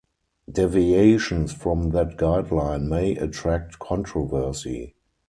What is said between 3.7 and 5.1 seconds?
controversy.